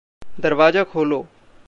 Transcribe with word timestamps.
दरवाज़ा 0.39 0.83
खोलो। 0.83 1.25